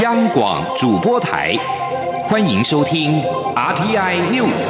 [0.00, 1.54] 央广主播台，
[2.24, 3.20] 欢迎收听
[3.54, 4.66] RTI News。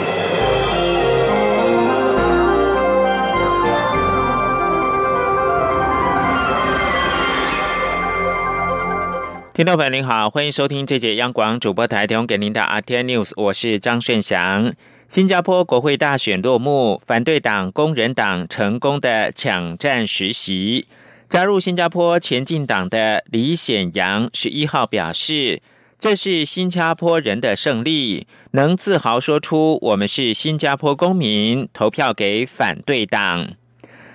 [9.54, 14.72] 听众朋友您好，欢迎收听这节央广主播台提供给您的 RTI News，我是张顺祥。
[15.06, 20.88] 新加坡国会大选落幕，反对党工人党成功的抢占实习。
[21.32, 25.62] 加入新加坡前进党的李显阳十一号表示
[25.98, 33.48] ：“这是新加坡人的胜利，能自豪说出我们是新加坡公民，投票给反对党。”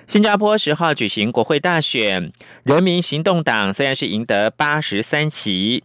[0.06, 2.30] 新加坡十号举行国会大选，
[2.62, 5.82] 人民行动党虽然是赢得八十三席，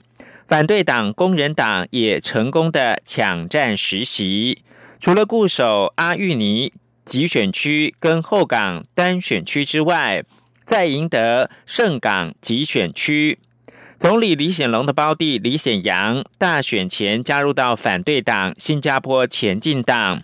[0.47, 4.59] 反对党工人党也成功的抢占实席，
[4.99, 6.71] 除了固守阿育尼
[7.03, 10.23] 集选区跟后港单选区之外。
[10.65, 13.39] 在赢得盛港集选区，
[13.97, 20.23] 总理李显龙的胞弟李显阳大选前加入到反对党新加坡前进党，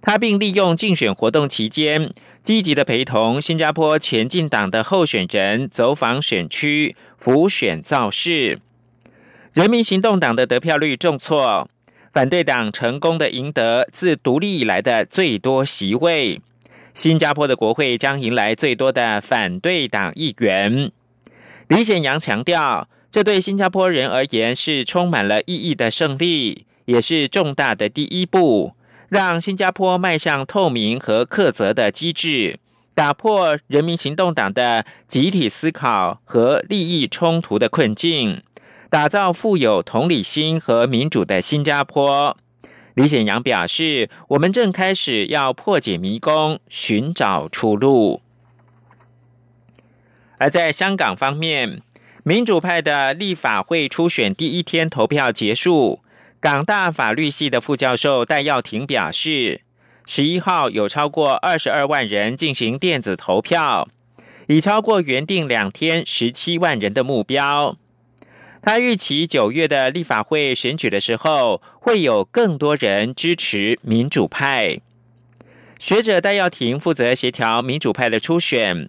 [0.00, 2.10] 他并利用竞选活动期间
[2.42, 8.60] 积极的陪同新加坡前进党的候选人走访选区辅选造势。
[9.52, 11.68] 人民行动党的得票率重挫，
[12.12, 16.40] 反对党成功的赢得自独立以来的最多席位。
[16.94, 20.90] 新加坡的国会将迎来最多的反对党议员。
[21.68, 28.72] 李显阳强调，这对新加坡人而言是充满了意义的胜利，也是重大的第一步，
[29.08, 32.58] 让新加坡迈向透明和克责的机制，
[32.94, 38.42] 打破人民行动党的集体思考和利益冲突的困境，
[38.90, 42.36] 打造富有同理心和民主的新加坡。
[42.94, 48.20] 李显阳表示：“我们正开始要破解迷宫，寻找出路。”
[50.38, 51.80] 而在香港方面，
[52.22, 56.00] 民主派的立法会初选第一天投票结束，
[56.40, 59.62] 港大法律系的副教授戴耀廷表示，
[60.04, 63.88] 十一号有超过二十二万人进行电子投票，
[64.48, 67.76] 已超过原定两天十七万人的目标。
[68.62, 74.78] 他预期九月的立法会选举的时候，会有更多人支持民主派。
[75.80, 78.88] 学者戴耀廷负责协调民主派的初选。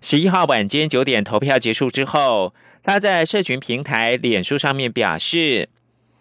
[0.00, 5.68] 十一号晚间九点投票结束之后，他在社群平台脸书上面表示，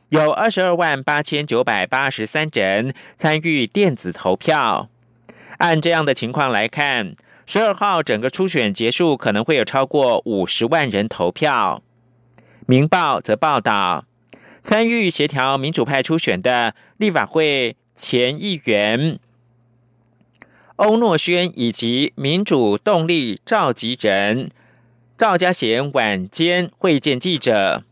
[0.09, 4.89] 有二十二万八千九百八十三人参与电子投票。
[5.59, 7.15] 按这样的情况来看，
[7.45, 11.83] 十二号整个初选结束，可能会有超过五十万人投票。
[12.69, 14.03] 《明报》则报道，
[14.61, 19.17] 参与协调民主派初选的立法会前议员
[20.75, 24.51] 欧诺轩以及民主动力召集人
[25.17, 27.85] 赵家贤晚间会见记者。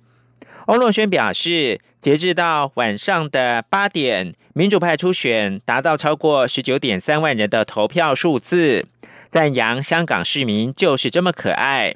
[0.65, 8.85] 欧诺轩表示，截至到晚上的八点，民主派初选达到超过十九点三万人的投票数字，
[9.29, 11.95] 赞扬香港市民就是这么可爱。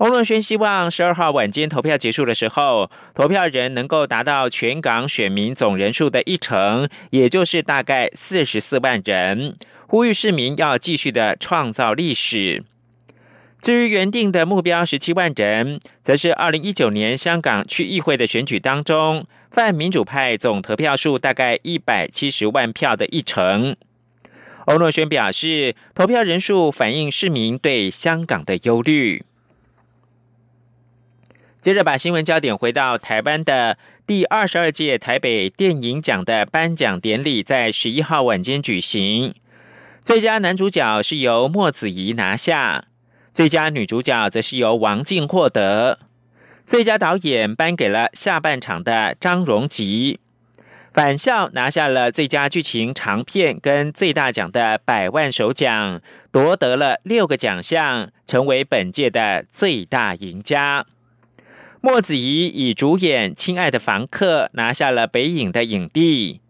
[0.00, 9.58] 欧乐轩希望十二号晚间投票结束的时候，投票人能够达到全港选民总人数的一成，也就是大概四十四万人。
[9.86, 12.64] 呼吁市民要继续的创造历史。
[13.60, 23.76] 至于原定的目标十七万人，则是二零一九年香港区议会的选举当中，泛民主派总投票数大概一百七十万票的一成。
[24.64, 29.24] 欧诺轩表示，投票人数反映市民对香港的忧虑。
[31.60, 33.76] 接着把新闻焦点回到台湾的
[34.06, 39.34] 第二十二届台北电影奖的颁奖典礼，在十一号晚间举行。
[40.02, 42.86] 最佳男主角是由莫子仪拿下，
[43.34, 45.98] 最佳女主角则是由王静获得。
[46.64, 50.18] 最佳导演颁给了下半场的张荣吉。
[50.92, 56.00] 返校拿下了最佳剧情长片跟最大奖的百万首奖，
[56.32, 60.86] 夺得了六个奖项，成为本届的最大赢家。
[61.82, 66.42] 莫子仪以主演《亲爱的房客》拿下了北影的影帝。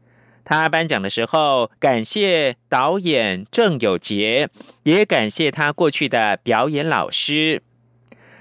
[0.44, 4.48] 他颁奖的时候，感谢导演郑有杰，
[4.82, 7.62] 也感谢他过去的表演老师。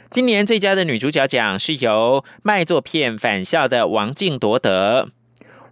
[0.10, 5.10] 今年最佳的女主角奖是由卖作片《返校》的王静夺得。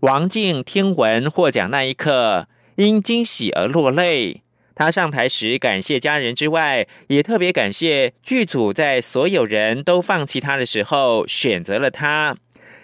[0.01, 4.43] 王静听闻获奖那一刻，因惊喜而落泪。
[4.79, 12.37] 他上台时感谢家人之外，也特别感谢剧组在所有人都放弃他的时候选择了他，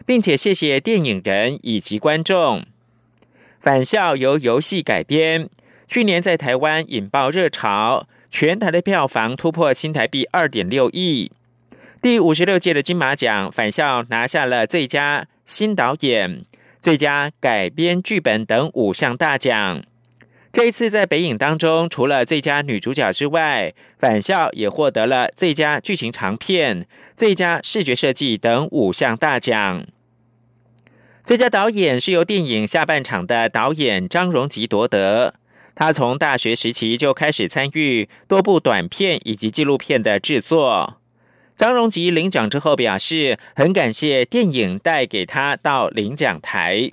[0.04, 2.66] 并且谢谢电影人以及观众。
[3.60, 5.48] 返校由游戏改编，
[5.86, 11.32] 去年在台湾引爆热潮，全台的票房突破新台币二点六亿。
[12.02, 16.44] 第五十六届的金马奖返校拿下了最佳新导演、
[16.82, 19.84] 最佳改编剧本等五项大奖。
[20.54, 26.86] 这一次在北影当中，除了最佳女主角之外，返校也获得了最佳剧情长片、
[27.16, 29.84] 最佳视觉设计等五项大奖。
[31.24, 35.34] 最佳导演是由电影下半场的导演张荣吉夺得。
[35.74, 40.98] 他从大学时期就开始参与多部短片以及纪录片的制作。
[41.56, 46.92] 张荣吉领奖之后表示，很感谢电影带给他到领奖台。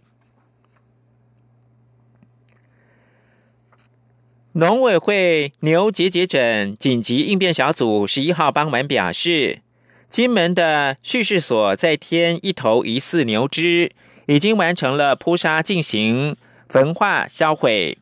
[4.55, 9.61] 农委会牛结节疹紧急应变小组十一号傍晚表示，
[10.09, 13.93] 金门的蓄事所再添一头疑似牛只，
[14.27, 16.37] 已经完成了扑杀进行
[16.69, 17.97] 焚化销毁。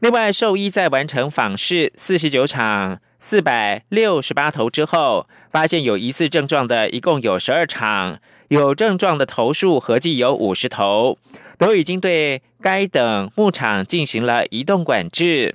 [0.00, 8.18] 另外，兽医在完成访视四十九场四百六十八头之后，发现有疑似症状的一共有十二场，
[8.48, 11.16] 有症状的头数合计有五十头，
[11.56, 15.54] 都已经对该等牧场进行了移动管制。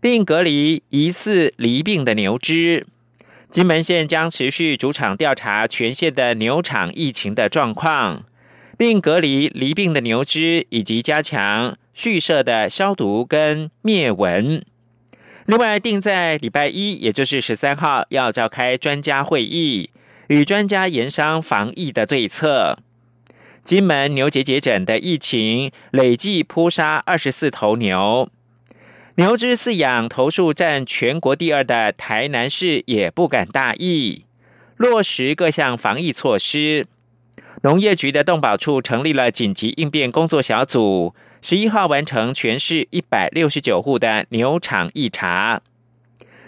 [0.00, 2.86] 并隔离疑似离病的牛只。
[3.50, 8.24] 金门县将持续主场调查全县的牛场疫情的状况，
[8.76, 14.62] 并隔离离病的牛只，以及加强畜舍的消毒跟灭蚊。
[15.46, 19.88] 另外，定在礼拜一，也就是十三号，要召开专家会议，
[20.26, 22.78] 与专家研商防疫的对策。
[23.64, 28.28] 金门牛结节疹的疫情累计扑杀二十四头牛。
[29.18, 34.26] 牛只饲养头数占全国第二的台南市也不敢大意，
[34.76, 36.86] 落实各项防疫措施。
[37.62, 45.62] 农业局的动保处成立了紧急应变工作小组，十一号完成全市一百六十九户的牛场易查。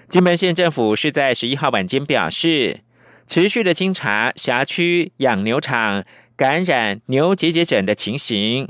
[0.09, 2.83] 金门县政府是在十一号晚间表示，
[3.27, 6.05] 持续的清查辖区养牛场
[6.37, 8.69] 感染牛结节疹的情形。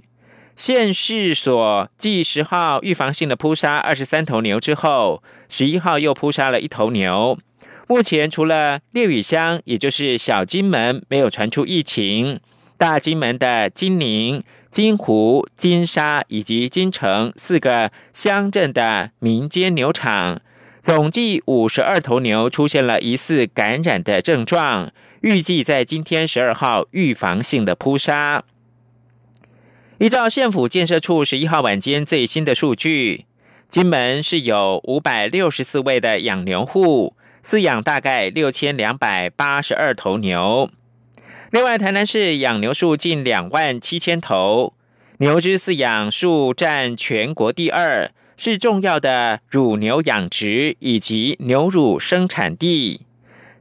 [0.61, 7.39] 县市所继十号预防性的扑杀二十三头牛之后，十一号又扑杀了一头牛。
[7.89, 12.41] 目前除了烈屿乡，也就是小金门没有传出疫情，
[12.77, 20.43] 大金门的金宁、金湖、金沙以及金城四个乡镇的民间牛场，
[20.83, 24.93] 总计五十二头牛出现了疑似感染的症状，
[25.23, 28.45] 预计在今天十二号预防性的扑杀。
[30.01, 33.27] 依照县府建设处十一号晚间最新的数据，
[33.69, 37.15] 金门是有五百六十四位的养牛户，
[37.45, 40.71] 饲养大概六千两百八十二头牛。
[41.51, 44.73] 另外，台南市养牛数近两万七千头，
[45.19, 53.03] 牛只饲养数占全国第二，是重要的乳牛养殖以及牛乳生产地。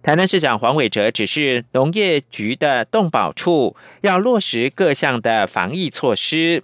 [0.09, 6.63] 台南市长黄伟哲指示农业局的动保处要落实各项的防疫措施，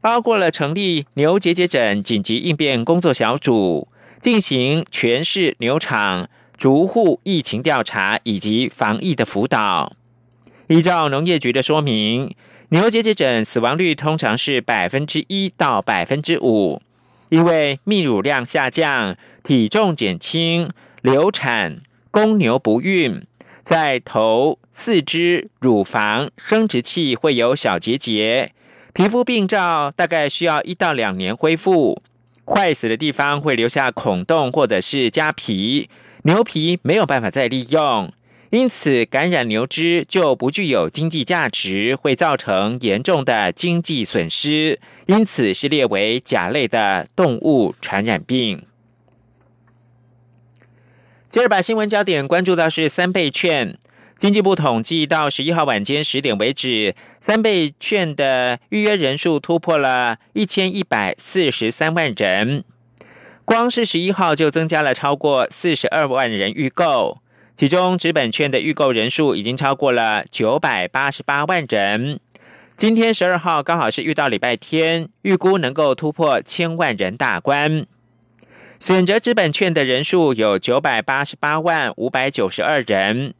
[0.00, 3.86] 包括了成立牛结节疹紧急应变工作小组，
[4.20, 9.92] 进行全市牛场逐户疫情调查以及防疫的辅导。
[10.66, 12.34] 依照农业局的说明，
[12.70, 16.82] 牛结节疹死亡率通常是百分之一到百分之五，
[17.28, 20.68] 因为泌乳量下降、体重减轻、
[21.00, 21.82] 流产。
[22.12, 23.22] 公牛不孕，
[23.62, 28.52] 在头、四肢、乳房、生殖器会有小结节，
[28.92, 32.02] 皮肤病灶大概需要一到两年恢复。
[32.44, 35.88] 坏死的地方会留下孔洞或者是痂皮，
[36.24, 38.12] 牛皮没有办法再利用，
[38.50, 48.62] 因此感染牛只就不具有经济价值，会造成严重的经济损失，因此是列为甲类的动物传染病。
[51.32, 53.78] 接着把新闻焦点关注到是三倍券，
[54.18, 62.64] 经济部统计到十一号晚间十点为止，三倍券的预约人数突破了一千一百四十三万人，
[63.46, 67.22] 光是十一号就增加了超过四十二万人预购，
[67.56, 72.20] 其中纸本券的预购人数已经超过了九百八十八万人，
[72.76, 77.86] 今天十二号刚好是遇到礼拜天，预估能够突破千万人大关。
[78.82, 83.32] 选择资本券的人数有九百八十八万五百九十二人，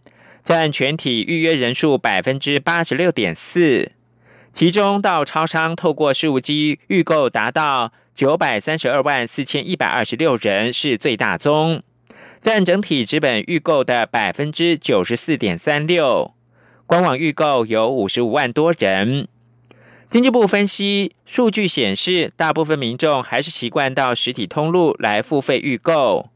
[0.44, 3.90] 占全体预约人数百分之八十六点四。
[4.52, 11.82] 其中到超商透过事务机预购达到九百三十二万四千一百二十六人，是最大宗，
[12.40, 16.34] 占整体资本预购的百分之九十四点三六。
[16.86, 19.26] 官网预购有五十五万多人。
[20.12, 26.28] 经济部分析数据显示，大部分民众还是习惯到实体通路来付费预购。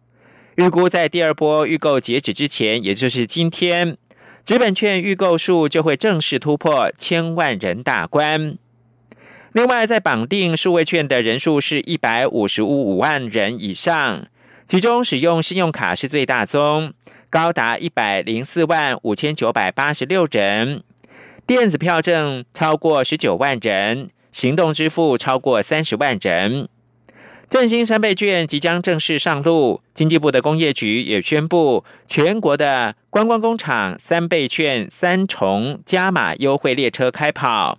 [0.54, 3.98] 预估在第二波预购截止之前，也就是今天，
[4.46, 8.56] 纸本券预购数就会正式突破千万人大关。
[9.52, 14.26] 另外，在绑定数位券的人数是一百五十五万人以上，
[14.64, 16.94] 其中使用信用卡是最大宗，
[17.28, 20.80] 高达一百零四万五千九百八十六人；
[21.46, 26.68] 电子票证超过十九万人，行动支付超过三十万人。
[27.48, 37.78] 振兴三倍券即将正式上路，经济部的工业局也宣布，全国的观光工厂三倍券三重加码优惠列车开跑。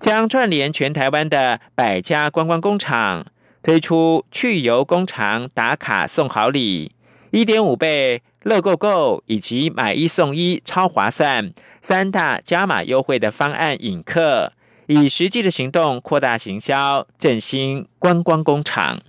[0.00, 3.26] 将串联全台湾的百家观光工厂，
[3.62, 6.90] 推出去游工厂打卡送好礼，
[7.30, 14.52] 一点五倍乐购购以及买一送一超划算三大加码优惠的方案引客，
[14.86, 19.00] 以实际的行动扩大行销，振兴观光工厂。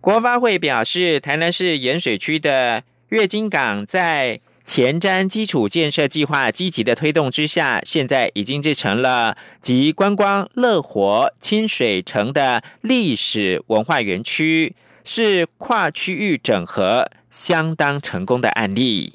[0.00, 4.40] 国发会表示，台南市盐水区的月金港在。
[4.68, 19.14] 前瞻基础建设计划积极的推动之下，现在已经制成了集观光、乐活、清水城的历史文化园区，是跨区域整合相当成功的案例。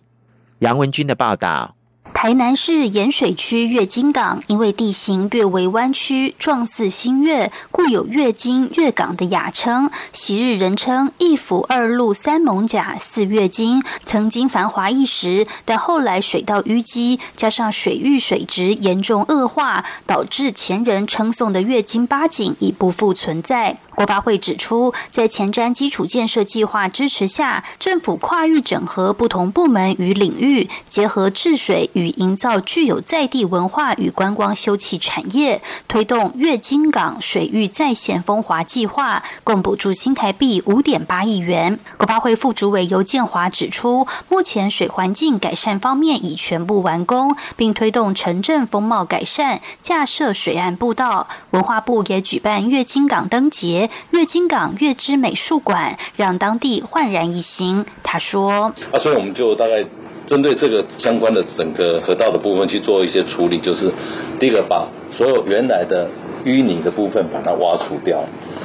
[0.57, 1.75] 杨文军的报道。
[2.12, 9.89] 台南市盐水区月金港，因为地形略为弯曲，状似新月，故有月金月港的雅称。
[10.13, 23.77] 昔日人称一府二路三艋甲四月金，曾经繁华一时，但后来水道淤积，加上水域水质严重恶化，导致前人称颂的月金八景已不复存在。
[23.95, 41.79] 国发会指出，在前瞻基础建设计划支持下，政府跨域整合不同部门与领域，结合治水与营造具有在地文化与观光休憩产业，推动月金港水域再现风华计划，共补助新台币五点八亿元。
[41.97, 51.27] 国发会副主委尤建华指出，目前水环境改善方面已全部完工，并推动城镇风貌改善，架设水岸步道。
[51.51, 53.89] 文化部也举办月金港灯节。
[54.12, 57.85] 月金港月之美术馆让当地焕然一新。
[58.01, 59.83] 他说：“啊，所以我们就大概
[60.25, 63.92] 针对这个相关的整个河道的部分去做一些处理，就是
[64.39, 66.10] 第一个把所有原来的
[66.46, 68.24] 淤泥的部分把它挖除掉，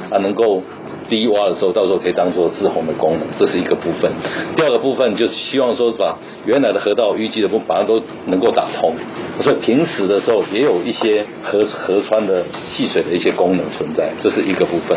[0.09, 0.61] 啊，能够。”
[1.07, 4.11] 低洼的时候，到时候可以当做滞洪的功能，这是一个部分。
[4.55, 8.93] 第二个部分就是希望说把原来的河道淤积的部分，把它都能够打通。
[9.41, 14.95] 所以平时的时候也有一些河河川的戏水的一些功能存在，这是一个部分。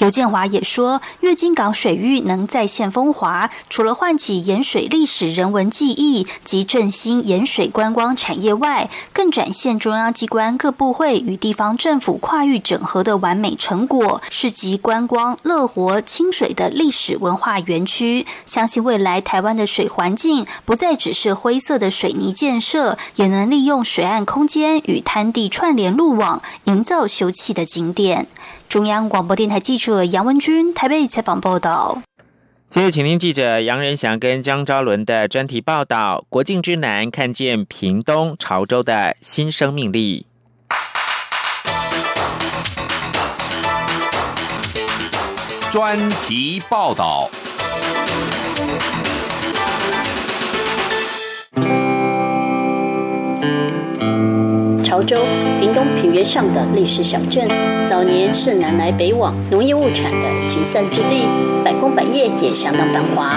[0.00, 18.26] 尤建华也说，月金港水域能再现风华，除了唤起盐水历史人文记忆及振兴盐水观光产业外，更展现中央机关各部会与地方政府跨域整合的完美成果，是集观光、乐活、清水的历史文化园区。
[18.44, 28.26] 相信未来台湾的水环境不再只是灰色的水泥建设，也能利用水岸空间与滩地串联路网，营造休憩的景点。
[28.74, 32.02] 中央广播电台记者杨文君台北采访报道。
[32.68, 40.26] 接着，请听记者杨仁祥跟江昭伦的专题报道：国境之南，看见屏东潮州的新生命力。
[45.70, 47.30] 专题报道。
[54.94, 55.24] 潮州，
[55.58, 57.48] 屏东平原上的历史小镇，
[57.90, 61.26] 早年是南来北往农业物产的集散之地，
[61.64, 63.36] 百工百业也相当繁华。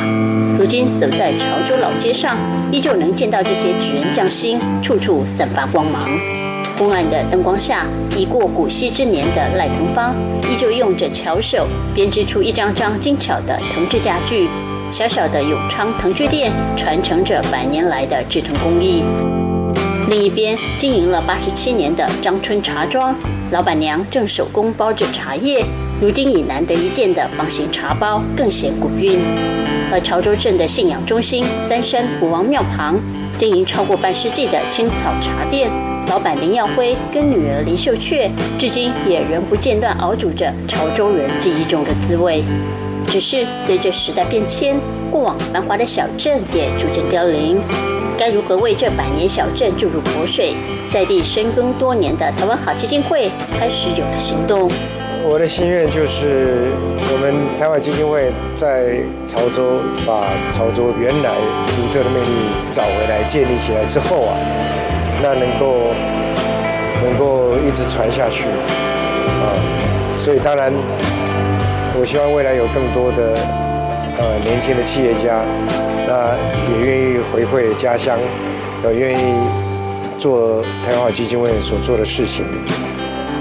[0.55, 2.37] 如今走在潮州老街上，
[2.71, 6.07] 依旧能见到这些举人匠心，处处散发光芒。
[6.77, 14.47] 昏暗的灯光下，已过古稀之年的赖腾芳，依旧用着巧手编织出一张张精巧的藤制家具。
[14.91, 19.01] 小小的永昌藤具店，传承着百年来的制藤工艺。
[20.09, 23.13] 另一边，经营了八十七年的张春茶庄，
[23.51, 25.65] 老板娘正手工包着茶叶，
[26.01, 29.19] 如今已难得一见的方形茶包更显古韵。
[29.91, 32.97] 而潮州镇的信仰中心三山古王庙旁，
[33.37, 35.69] 经营超过半世纪的青草茶店，
[36.07, 42.41] 老板林耀辉跟女儿林秀雀，至今也仍不间断熬煮着潮州人记忆中的滋味。
[43.07, 44.77] 只是随着时代变迁，
[45.11, 47.57] 过往繁华的小镇也逐渐凋零。
[48.17, 50.55] 该如何为这百年小镇注入活水？
[50.87, 54.69] 在地深耕多年的台湾好基金会开始有了行动。
[55.29, 56.71] 我的心愿就是，
[57.11, 58.97] 我们台湾基金会在
[59.27, 61.35] 潮州把潮州原来
[61.67, 64.33] 独特的魅力找回来、建立起来之后啊，
[65.21, 65.93] 那能够
[67.03, 68.49] 能够一直传下去
[69.43, 69.53] 啊。
[70.17, 70.73] 所以当然，
[71.99, 73.37] 我希望未来有更多的
[74.19, 75.43] 呃年轻的企业家。
[76.09, 76.37] 那
[76.71, 78.17] 也愿意回馈家乡，
[78.81, 79.21] 呃，愿意
[80.17, 82.45] 做台湾好基金会所做的事情，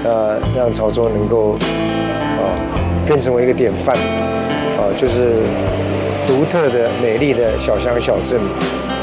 [0.03, 2.43] 呃，让潮州能够啊
[3.07, 5.35] 变成为一个典范，啊，就是
[6.27, 8.37] 独特的美丽的小乡小镇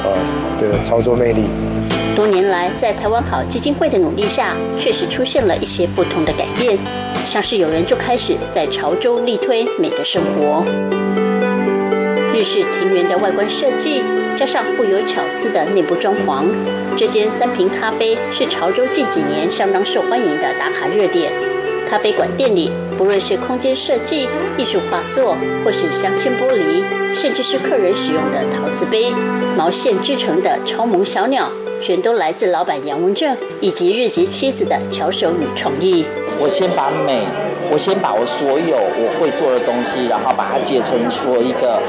[0.04, 0.12] 啊
[0.60, 1.44] 的潮州魅力。
[2.14, 6.76] 多年来，在台湾好基金会的努力下，确实出现了一些不同的改变，
[7.24, 10.62] 像是有人就开始在潮州力推美的生活。
[12.44, 14.02] 是庭园的外观设计，
[14.36, 16.44] 加上富有巧思的内部装潢，
[16.96, 21.32] 这间三瓶咖啡是潮州近几年相当受欢迎的打卡热点。
[21.88, 26.82] 咖啡馆店里，不论是空间设计、艺术画作，或是镶嵌玻璃，
[27.14, 29.12] 甚至是客人使用的陶瓷杯、
[29.56, 31.50] 毛线织成的超萌小鸟。
[31.82, 36.06] 全都来自老板杨文正以及日籍妻子的巧手与创意。
[36.40, 37.20] 我先把美，
[37.74, 41.82] 我先把我所有我会做的东西，然后把它结成说一个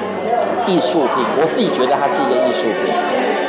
[0.65, 1.21] 艺术品。
[1.37, 2.89] 我自己觉得它是一个艺术品。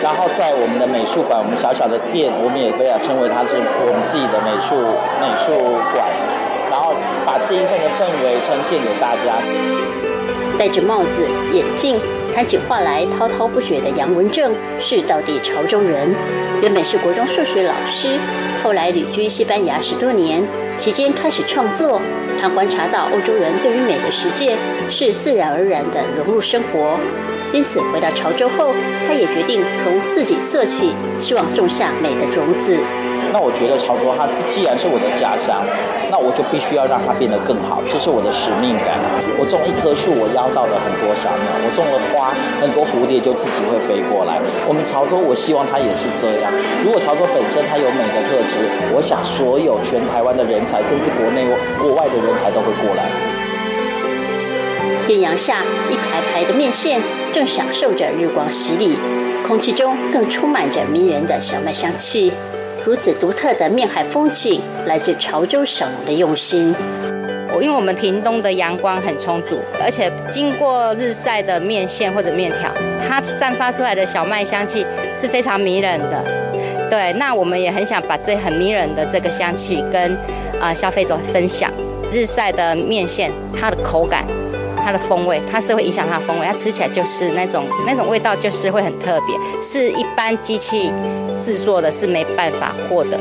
[0.04, 4.76] 然后在我们的美术馆，我们小小的店，我们也可以称为它是我们自己的美术
[5.16, 6.04] 美术馆。
[6.68, 6.92] 然后
[7.24, 9.40] 把这一份的氛围呈现给大家。
[10.60, 11.24] 戴着帽子，
[11.56, 11.96] 眼镜。
[12.36, 16.14] 谈起话来滔滔不绝的杨文正是道地潮州人，
[16.60, 18.20] 原本是国中数学老师，
[18.66, 20.42] 后来旅居西班牙十多年，
[20.76, 22.02] 期间开始创作。
[22.36, 24.58] 他观察到欧洲人对于美的实践
[24.90, 26.98] 是自然而然的融入生活，
[27.52, 28.74] 因此回到潮州后，
[29.06, 32.76] 他也决定从自己做起，希望种下美的种子。
[33.32, 35.60] 那我觉得潮州它既然是我的家乡，
[36.10, 38.96] 那我就必须要让它变得更好，这是我的使命感。
[39.36, 44.40] 我种一棵树，我邀到了很多小鸟；我种了花，很多蝴蝶就自己会飞过来。
[44.64, 46.48] 我们潮州，我希望它也是这样。
[46.80, 48.64] 如果潮州本身它有美的特质，
[48.94, 51.44] 我想所有全台湾的人才，甚至国内
[51.76, 53.04] 国外的人才都会过来。
[55.08, 57.00] 艳阳下，一排排的面线
[57.32, 58.96] 正享受着日光洗礼，
[59.46, 62.32] 空气中更充满着迷人的小麦香气。
[62.86, 66.72] 如此独特的面海风景，来自潮州省的用心。
[67.52, 72.70] 我因为我们屏东的阳光很充足，而且经过日晒的面线或者面条，
[73.08, 76.24] 它散发出来的小麦香气是非常迷人的。
[76.88, 80.16] 对，那我们也很想把这很迷人的这个香气跟
[80.60, 81.68] 啊消费者分享。
[82.12, 84.24] 日晒的面线，它的口感。
[84.84, 90.92] 它的风味，它是会影响它的风味，它吃起来就是那种那种味道，就是会很特别，是一般机器
[91.40, 93.18] 制作的是没办法获得。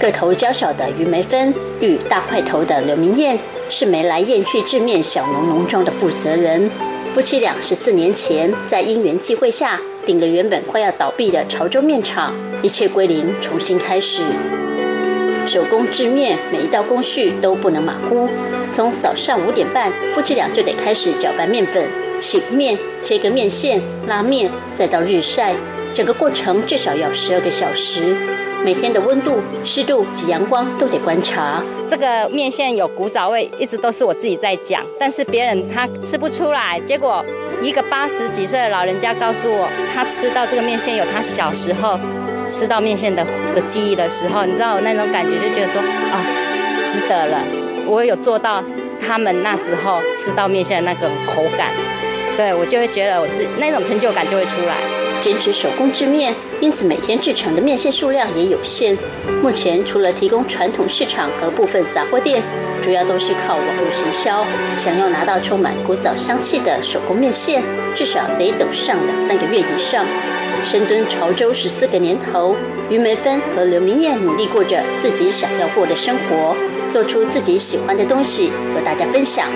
[0.00, 6.70] 个头娇小的于梅芬与大块头的刘明燕是梅来燕去制面小农农庄的负责人，
[7.14, 14.22] 夫妻俩十四年前在因缘际会下顶了原本快要倒闭的潮州面厂，一切归零，重新开始。
[15.46, 18.28] 手工制面，每一道工序都不能马虎。
[18.74, 21.82] 从早上五点半，夫妻俩就得开始搅拌面粉、
[22.20, 25.54] 醒面、切个面线、拉面，再到日晒，
[25.98, 28.14] 整个过程至少要十二个小时。
[28.64, 31.60] 每天的温度、湿度及阳光都得观察。
[31.88, 36.78] 这个面线有古早味，一直都是我自己在讲，但是别人他吃不出来。
[36.86, 37.24] 结果
[37.60, 41.98] 一个八十几岁的老人家告诉我，他吃到这个面线有他小时候。
[42.48, 46.24] 吃到面线的的记忆的时候，你知道那种感觉，就觉得说啊，
[46.86, 47.40] 值得了。
[47.86, 48.62] 我有做到
[49.04, 51.72] 他们那时候吃到面线的那个口感，
[52.36, 54.76] 对我就会觉得我自那种成就感就会出来。
[55.20, 58.96] 坚持手工制面，因此每天制成的面线数量也有限。
[59.42, 62.42] 目前除了提供传统市场和部分杂货店，
[62.82, 64.44] 主要都是靠网络行销。
[64.78, 67.62] 想要拿到充满古早香气的手工面线，
[67.94, 70.04] 至少得等上两三个月以上。
[70.64, 72.56] 深蹲潮州十四个年头，
[72.90, 76.56] 于梅芬和刘明燕努力过着自己想要过的生活，
[76.90, 79.46] 做出自己喜欢的东西和大家分享。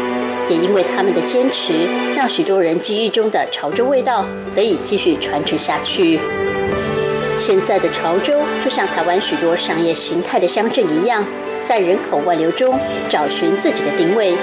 [0.48, 4.24] 也因为他们的坚持，让许多人记忆中的潮州味道
[4.54, 6.18] 得以继续传承下去。
[7.38, 11.24] 现在的潮州就像台湾许多商业形态的乡镇一样，
[11.62, 12.78] 在人口外流中
[13.08, 14.34] 找寻自己的定位。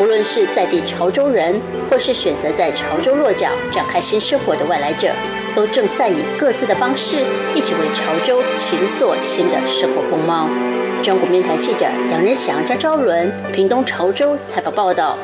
[0.00, 5.08] 无论是在地潮州人，或是选择在潮州落脚展开新生活的外来者。
[5.54, 7.18] 都正在以各自的方式，
[7.54, 10.48] 一起为潮州形塑新的生活风貌。
[11.04, 15.18] 中国面台记者杨仁祥、张昭伦，屏东潮州采访报道。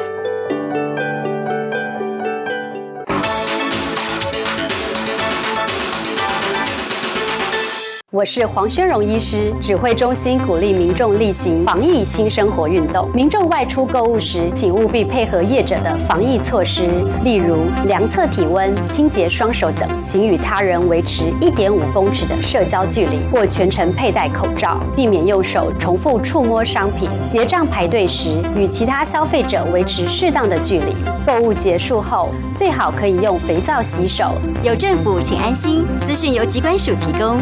[8.12, 13.08] 我是黄宣荣医师，指挥中心鼓励民众例行防疫新生活运动。
[13.14, 16.88] 民众外出购物时，请务必配合业者的防疫措施，
[17.22, 27.08] 例如量测体温、清洁双手等，请与他人维持一点五公尺的社交距离，或全程佩戴口罩，避免用手重复触摸商品。
[27.28, 30.96] 结账排队时，与其他消费者维持适当的距离。
[31.24, 34.32] 购物结束后，最好可以用肥皂洗手。
[34.64, 35.86] 有政府，请安心。
[36.02, 37.38] 资讯由机关署提供。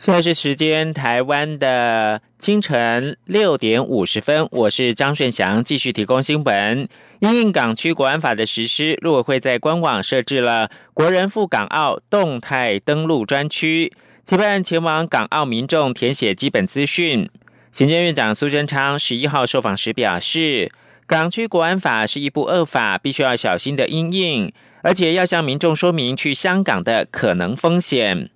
[0.00, 6.88] 现在是时间，台湾的清晨六点五十分，我是张顺祥，继续提供新闻。
[7.18, 13.92] 因应港区国安法的实施，陆委会在官网设置了国人赴港澳动态登录专区，
[14.24, 17.28] 期盼前往港澳民众填写基本资讯。
[17.70, 20.72] 行政院长苏贞昌十一号受访时表示，
[21.06, 24.50] 港区国安法是一部恶法，必须要小心的因应，
[24.82, 28.30] 而且要向民众说明去香港的可能风险。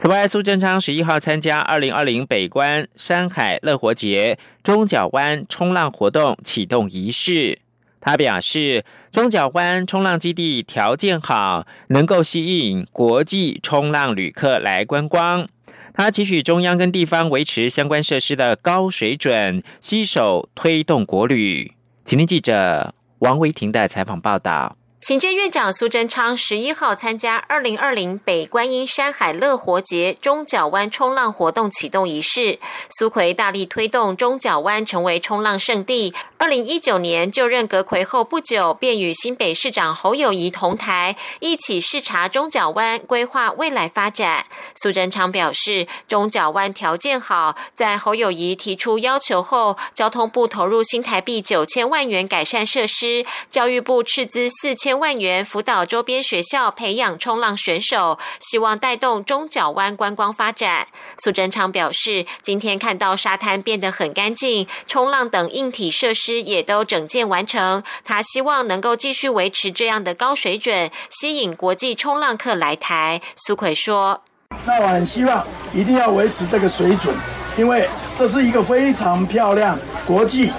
[0.00, 7.58] 此外，苏贞昌十一号参加二零二零北关山海乐活节中角湾冲浪活动启动仪式。
[8.00, 8.82] 他表示，
[9.12, 15.46] 中角湾冲浪基地条件好，能够吸引国际冲浪旅客来观光。
[15.92, 21.74] 他期许中央跟地方维持相关设施的高水准，携手推动国旅。
[22.06, 24.78] 请听记者王维婷的采访报道。
[25.00, 32.58] 行政院长苏贞昌十一号参加二零二零北观音山海乐活节中角湾冲浪活动启动仪式。
[32.90, 36.12] 苏奎大力推动中角湾成为冲浪圣地。
[36.36, 44.44] 二零一九年就任阁魁后不久，便与新北市长侯友谊同台，一起视察中角湾，规划未来发展。
[44.76, 54.89] 苏贞昌表示，中角湾条件好，在侯友谊提出要求后，交通部投入新台币九千万元改善设施，教育部斥资四千。
[54.90, 60.88] 千万元辅导周边学校培养冲浪选手，希望带动中角湾观光发展。
[61.16, 67.84] 苏贞昌表示，今天看到沙滩变得很干净，冲浪等硬体设施也都整建完成。
[68.04, 73.22] 他希望能够继续维持这样的高水准，吸引国际冲浪客来台。
[73.36, 74.20] 苏奎说
[74.66, 77.14] ：“那我很希望一定要维持这个水准，
[77.56, 80.50] 因为这是一个非常漂亮、国际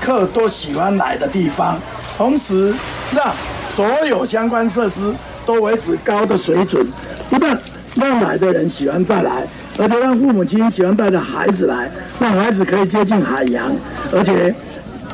[0.00, 1.80] 客都喜欢来的地方，
[2.16, 2.74] 同时
[3.14, 3.32] 让。”
[3.76, 5.12] 所有相关设施
[5.44, 6.86] 都维持高的水准，
[7.28, 7.60] 不但
[7.94, 13.70] 让来的人喜欢再来，而且让父母亲喜欢带着孩子来，让孩子可以接近海洋。
[14.10, 14.54] 而且，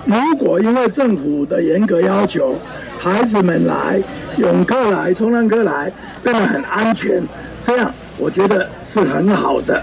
[0.04, 2.54] 如果因为政府的严格要求，
[3.00, 4.00] 孩子们来、
[4.36, 7.20] 泳客来、冲浪客来变得很安全，
[7.60, 9.82] 这样我觉得是很好的。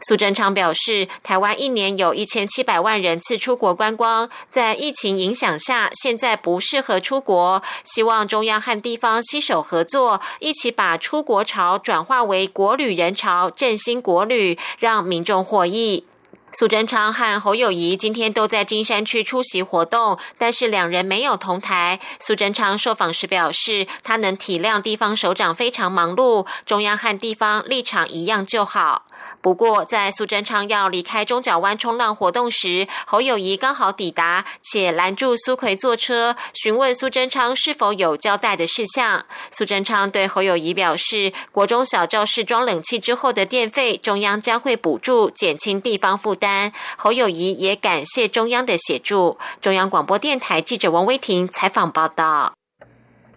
[0.00, 7.62] 苏贞昌表示，台湾一年有一千七百万人次出国观光，在疫情影响下，现在不适合出国。
[7.84, 16.06] 希望中央和地方携手合作，一起把出国潮转化为国旅人潮，振兴国旅，让民众获益。
[16.52, 22.00] 苏贞昌和侯友谊今天都在金山区出席活动，但是两人没有同台。
[22.18, 29.04] 苏贞昌受访时表示，他能体谅地方首长非常忙碌，中央和地方立场一样就好。
[29.40, 39.24] 不过，在苏贞昌要离开中角湾冲浪活动时，侯友谊刚好抵达，且拦住苏奎坐车，询问苏贞昌是否有交代的事项。
[39.50, 46.72] 苏贞昌对侯友谊表示，国中小教室装冷气之后的电费，中央将会补助，减轻地方负担。
[46.96, 49.38] 侯友谊也感谢中央的协助。
[49.60, 52.59] 中央广播电台记者王威婷采访报道。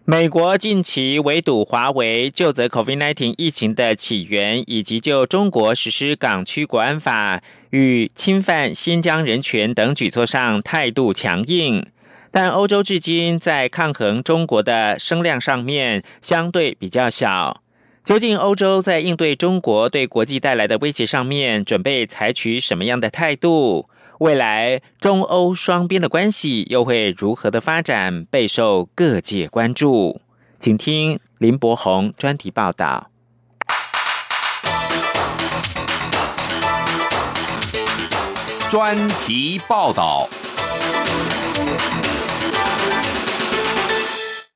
[0.05, 11.85] 美国近期围堵华为，就责 COVID-19 疫情的起源，以及就中国实施港区国安法与侵犯新疆人权等举措上态度强硬。
[12.31, 17.61] 但欧洲至今在抗衡中国的声量上面相对比较小。
[18.03, 23.87] 究竟欧洲在应对中国对国际带来的威胁上面，准备采取什么样的态度？
[24.19, 30.21] 未来中欧双边的关系又会如何的发展，备受各界关注。
[30.59, 33.09] 请听林博宏专题报道。
[38.69, 40.29] 专题报道。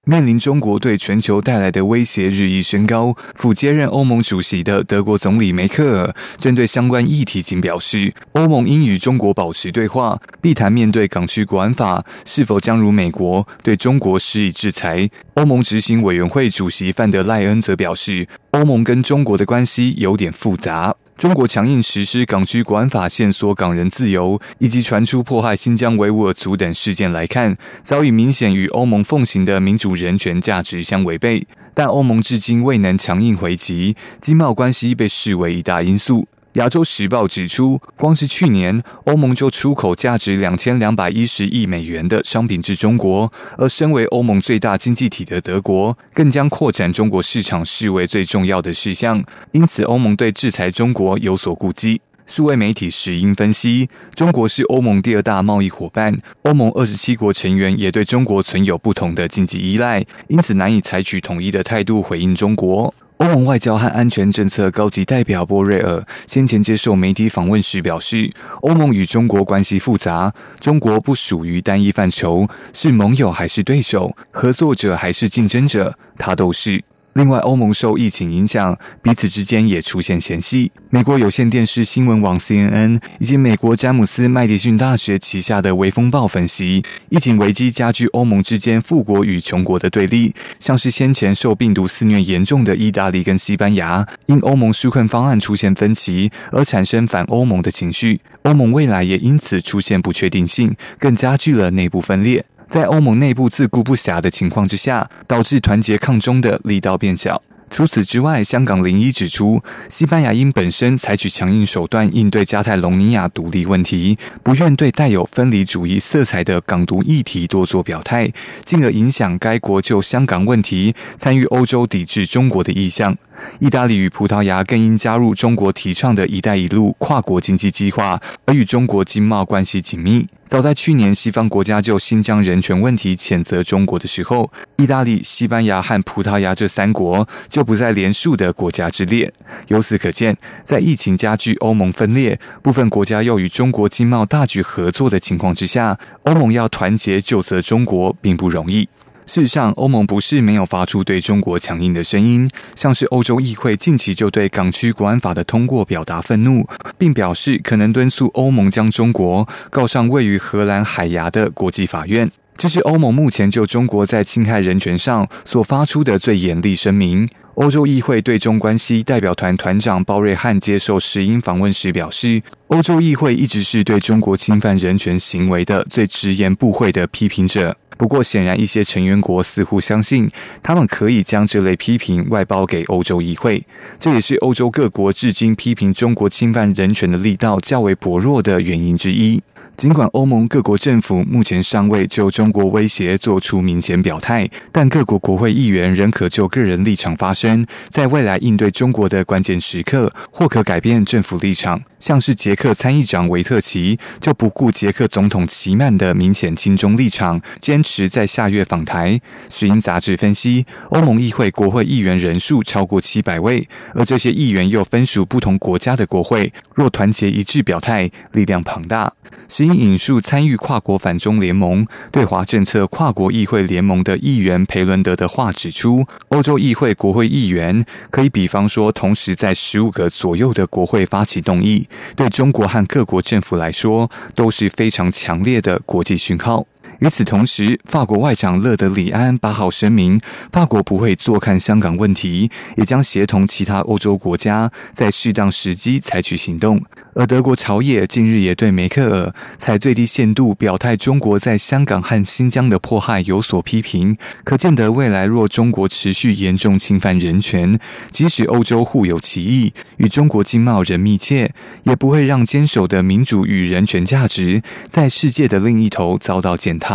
[0.10, 15.10] 面临中国对全球带来的威胁日益升高，复接任欧盟主席的德国总理梅克尔针对相关议题，仅表示，欧盟应与中国保持对话，避谈面对港区国安法是否将如美国对中国施以制裁。
[15.34, 20.96] 欧盟执行委员会主席范德赖恩则表示，欧盟跟中国的关系有点复杂。
[21.18, 31.48] 中国强硬实施港区国安法，限缩港人自由，以及传出迫害新疆维吾尔族等事件来看，早已明显与欧盟奉行的民主人权价值相违背。
[31.74, 36.28] 但欧盟至今未能强硬回击，经贸关系被视为一大因素。
[36.58, 49.24] 亚洲时报指出，光是去年，欧盟就出口价值两千两百一十亿美元的商品至中国，而身为欧盟最大经济体的德国，更将扩展中国市场视为最重要的事项。
[49.52, 52.02] 因此，欧盟对制裁中国有所顾忌。
[52.28, 62.94] 数位媒体石英分析，中国是欧盟第二大贸易伙伴，欧盟二十七国成员也对中国存有不同的经济依赖，因此难以采取统一的态度回应中国。
[63.18, 68.30] 欧盟外交和安全政策高级代表波瑞尔先前接受媒体访问时表示，
[68.62, 76.84] 欧盟与中国关系复杂，中国不属于单一范畴，是盟友还是对手，合作者还是竞争者，他都是。
[77.18, 80.72] 另外，欧盟受疫情影响，彼此之间也出现嫌隙。
[80.92, 90.36] 美国有线电视新闻网 CNN 以及美国詹姆斯麦迪逊大学旗下的微风暴分析，疫情危机加剧欧盟之间富国与穷国的对立。
[90.60, 98.22] 像是先前受病毒肆虐严重的意大利跟西班牙，因欧盟纾困方案出现分歧而产生反欧盟的情绪。
[98.44, 102.46] 欧盟未来也因此出现不确定性，更加剧了内部分裂。
[102.70, 107.42] 在欧盟内部自顾不暇的情况之下，导致团结抗中的力道变小。
[107.70, 118.32] 除此之外，香港零一指出，西班牙因本身采取强硬手段应对加泰隆尼亚独立问题，不愿对带有分离主义色彩的港独议题多做表态，
[118.64, 123.18] 进而影响该国就香港问题参与欧洲抵制中国的意向。
[123.60, 130.26] 意大利与葡萄牙更因加入中国提倡的一带一路跨国经济计划，而与中国经贸关系紧密。
[130.48, 139.32] 早在去年，西方国家就新疆人权问题谴责中国的时候，意大利、西班牙和葡萄牙这三国就不在连数的国家之列。
[139.68, 148.88] 由此可见，在疫情加剧欧盟分裂、部分国家又与中国经贸大举合作的情况之下，欧盟要团结救责中国并不容易。
[149.28, 156.66] 事实上，欧盟不是没有发出对中国强硬的声音，像是欧洲议会近期就对港区国安法的通过表达愤怒，
[156.98, 162.32] 并表示可能敦促欧盟将中国告上位于荷兰海牙的国际法院。
[162.56, 167.28] 这是欧盟目前就中国在侵害人权上所发出的最严厉声明。
[167.56, 177.78] 欧洲议会对中关系代表团团长包瑞汉接受石英访问时表示，欧洲议会一直是对中国侵犯人权行为的最直言不讳的批评者。
[177.98, 180.30] 不过，显然一些成员国似乎相信，
[180.62, 183.66] 他们可以将这类批评外包给欧洲议会。
[183.98, 189.42] 这也是欧洲各国至今批评中国侵犯人权的力道较为薄弱的原因之一。
[189.76, 201.82] 尽管欧盟各国政府目前尚未就中国威胁做出明显表态，但各国国会议员仍可就个人立场发声，在未来应对中国的关键时刻，或可改变政府立场。
[202.00, 209.20] 像是捷克参议长维特奇就不顾捷克总统齐曼的明显亲中立场，坚持在下月访台。
[209.50, 219.14] 石英杂志分析，欧盟议会国会议员人数超过七百位，而这些议员又分属不同国家的国会，若团结一致表态，力量庞大。
[219.50, 236.66] 石英引述参与跨国反中联盟对华政策跨国议会联盟的议员培伦德的话指出，欧洲议会国会议员可以比方说同时在十五个左右的国会发起动议，对中国和各国政府来说都是非常强烈的国际讯号。
[237.00, 240.20] 与此同时，法国外长勒德里安八号声明，
[240.52, 246.82] 法国不会坐看香港问题，也将协同其他欧洲国家在适当时机采取行动。
[247.14, 257.80] 而德国朝野近日也对梅克尔采最低限度表态中国在香港和新疆的迫害有所批评，可见得未来若中国持续严重侵犯人权，
[258.12, 261.52] 即使欧洲互有歧义，与中国经贸仍密切，
[261.84, 266.87] 也不会让坚守的民主与人权价值在世界的另一头遭到践踏。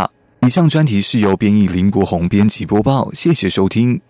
[0.45, 4.01] 以上专题是由编译林国宏编辑播报，谢谢收听。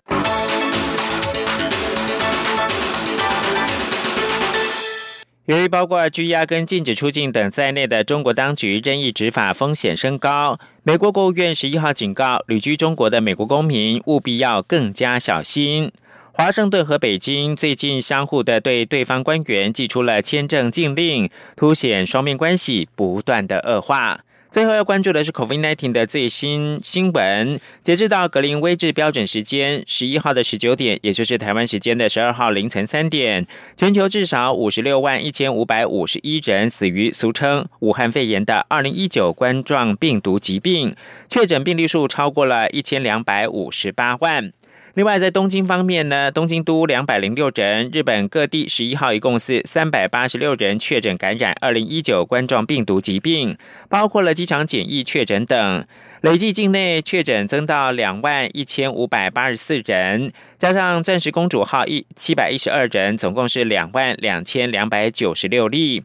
[5.44, 15.92] 由于包括拘押跟禁止出境等在内的中国当局任意执法风险升高，美国国务院十一号警告旅居中国的美国公民务必要更加小心。
[16.32, 24.22] 华盛顿和北京最近相互的对对方官员寄出了签证禁令，凸显双边关系不断的恶化。
[24.54, 27.58] 最后要关注的是 COVID-19 的最新新闻。
[27.82, 33.44] 截至到格林威治标准时间十一号的十九点，也就是台湾时间的十二号凌晨三点，
[33.76, 40.94] 全球至少五十六万一千五百五十一人死于俗称武汉肺炎的二零一九冠状病毒疾病，
[41.28, 44.52] 确诊病例数超过了一千两百五十八万。
[44.94, 55.84] 另外，在东京方面呢，东京都两百零六人，日本各地十一号一共是三百八十六人确诊感染二零一九冠状病毒疾病，包括了机场检疫确诊等，
[56.20, 66.04] 累计境内确诊增到两万一千五百八十四人，加上钻石公主号一七百一十二人，总共是两万两千两百九十六例。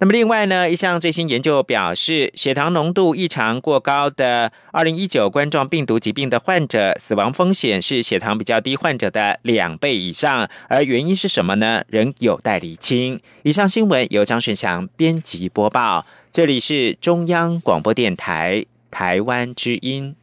[0.00, 10.48] 那么另外呢，一项最新研究表示，血糖浓度异常过高的2019冠状病毒疾病的患者，死亡风险是血糖比较低患者的两倍以上。
[10.68, 11.84] 而原因是什么呢？
[11.88, 13.20] 仍有待厘清。
[13.44, 20.16] 以上新闻由张顺祥编辑播报，这里是中央广播电台台湾之音。